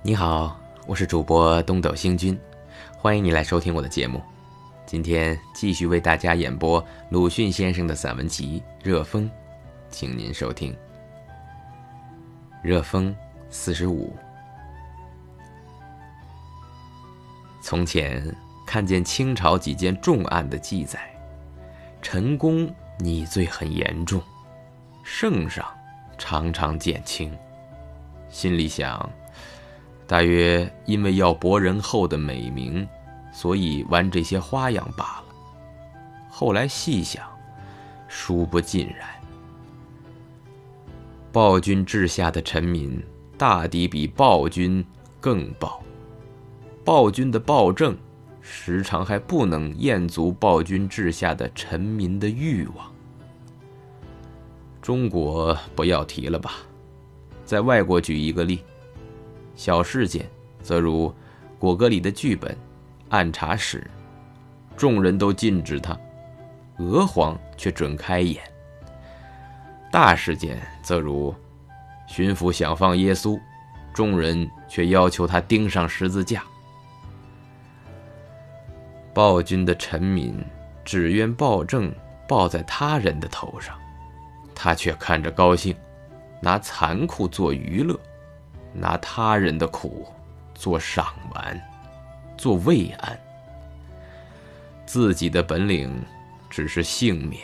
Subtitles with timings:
[0.00, 0.56] 你好，
[0.86, 2.38] 我是主播东斗星君，
[2.96, 4.22] 欢迎你来收听我的节目。
[4.86, 9.24] 今天继续为大家演播鲁迅先生的散文集《热风》，
[9.90, 10.72] 请您收听
[12.62, 13.10] 《热风》
[13.50, 14.16] 四十五。
[17.60, 18.24] 从前
[18.64, 21.00] 看见清朝几件重案的记载，
[22.00, 24.22] 陈公拟罪很严重，
[25.02, 25.66] 圣上
[26.16, 27.36] 常常减轻，
[28.30, 29.10] 心里想。
[30.08, 32.88] 大约因为要博人后的美名，
[33.30, 35.24] 所以玩这些花样罢了。
[36.30, 37.22] 后来细想，
[38.08, 39.06] 殊不尽然。
[41.30, 43.00] 暴君治下的臣民，
[43.36, 44.82] 大抵比暴君
[45.20, 45.80] 更暴。
[46.82, 47.94] 暴君的暴政，
[48.40, 52.90] 时常还不能验足暴君治下的臣民的欲望。
[54.80, 56.54] 中国不要提了吧，
[57.44, 58.60] 在外国举一个例。
[59.58, 60.24] 小事件，
[60.62, 61.12] 则如
[61.58, 62.48] 果戈里的剧本
[63.08, 63.80] 《暗查使》，
[64.76, 65.98] 众人都禁止他，
[66.78, 68.40] 娥皇却准开演；
[69.90, 71.34] 大事件，则如
[72.06, 73.36] 巡抚想放耶稣，
[73.92, 76.44] 众人却要求他钉上十字架。
[79.12, 80.40] 暴君的臣民
[80.84, 81.92] 只愿暴政
[82.28, 83.76] 报在他人的头上，
[84.54, 85.74] 他却看着高兴，
[86.40, 87.98] 拿残酷做娱乐。
[88.72, 90.06] 拿他人的苦
[90.54, 91.60] 做赏玩，
[92.36, 93.18] 做慰安，
[94.86, 96.04] 自己的本领
[96.48, 97.42] 只是幸免，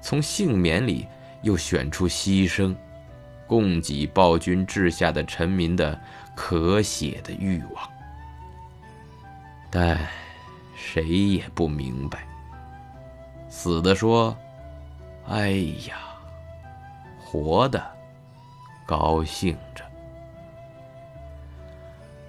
[0.00, 1.06] 从幸免里
[1.42, 2.74] 又选出牺牲，
[3.46, 5.98] 供给暴君治下的臣民的
[6.34, 7.90] 可写的欲望。
[9.70, 9.98] 但
[10.74, 12.26] 谁也不明白，
[13.48, 14.36] 死的说
[15.28, 15.50] ：“哎
[15.88, 15.98] 呀！”
[17.20, 17.84] 活的
[18.86, 19.84] 高兴着。